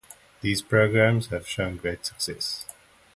[0.41, 2.65] These programs have shown great success.